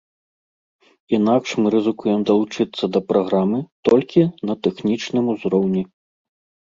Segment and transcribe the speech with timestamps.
[1.17, 3.59] Інакш мы рызыкуем далучыцца да праграмы
[3.91, 5.83] толькі на тэхнічным узроўні.